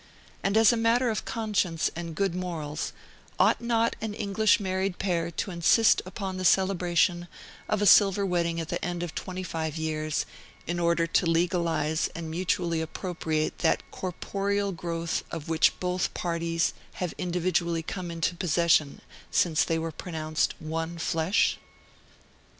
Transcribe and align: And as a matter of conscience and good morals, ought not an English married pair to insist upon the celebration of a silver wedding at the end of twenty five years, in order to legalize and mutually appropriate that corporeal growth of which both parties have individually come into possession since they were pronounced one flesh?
And 0.41 0.57
as 0.57 0.73
a 0.73 0.77
matter 0.77 1.11
of 1.11 1.25
conscience 1.25 1.91
and 1.95 2.15
good 2.15 2.33
morals, 2.33 2.91
ought 3.37 3.61
not 3.61 3.95
an 4.01 4.15
English 4.15 4.59
married 4.59 4.97
pair 4.97 5.29
to 5.29 5.51
insist 5.51 6.01
upon 6.07 6.37
the 6.37 6.43
celebration 6.43 7.27
of 7.69 7.83
a 7.83 7.85
silver 7.85 8.25
wedding 8.25 8.59
at 8.59 8.69
the 8.69 8.83
end 8.83 9.03
of 9.03 9.13
twenty 9.13 9.43
five 9.43 9.77
years, 9.77 10.25
in 10.65 10.79
order 10.79 11.05
to 11.05 11.27
legalize 11.27 12.09
and 12.15 12.31
mutually 12.31 12.81
appropriate 12.81 13.59
that 13.59 13.83
corporeal 13.91 14.71
growth 14.71 15.23
of 15.29 15.49
which 15.49 15.79
both 15.79 16.15
parties 16.15 16.73
have 16.93 17.13
individually 17.19 17.83
come 17.83 18.09
into 18.09 18.33
possession 18.33 19.01
since 19.29 19.63
they 19.63 19.77
were 19.77 19.91
pronounced 19.91 20.55
one 20.59 20.97
flesh? 20.97 21.59